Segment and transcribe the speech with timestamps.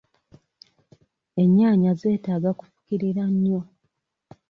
[1.41, 3.61] Ennyaanya zeetaaga kufukirira nnyo.